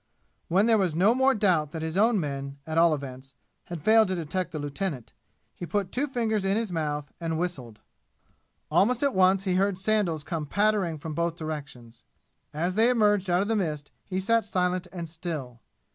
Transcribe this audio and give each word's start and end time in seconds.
When 0.47 0.65
there 0.65 0.79
was 0.79 0.95
no 0.95 1.13
more 1.13 1.35
doubt 1.35 1.73
that 1.73 1.83
his 1.83 1.95
own 1.95 2.19
men, 2.19 2.57
at 2.65 2.75
all 2.75 2.95
events, 2.95 3.35
had 3.65 3.83
failed 3.83 4.07
to 4.07 4.15
detect 4.15 4.51
the 4.51 4.57
lieutenant, 4.57 5.13
he 5.53 5.67
put 5.67 5.91
two 5.91 6.07
fingers 6.07 6.43
in 6.43 6.57
his 6.57 6.71
mouth 6.71 7.13
and 7.19 7.37
whistled. 7.37 7.81
Almost 8.71 9.03
at 9.03 9.13
once 9.13 9.43
he 9.43 9.53
heard 9.53 9.77
sandals 9.77 10.23
come 10.23 10.47
pattering 10.47 10.97
from 10.97 11.13
both 11.13 11.35
directions. 11.37 12.01
As 12.51 12.73
they 12.73 12.89
emerged 12.89 13.29
out 13.29 13.43
of 13.43 13.47
the 13.47 13.55
mist 13.55 13.91
he 14.03 14.19
sat 14.19 14.43
silent 14.43 14.87
and 14.91 15.07
still. 15.07 15.61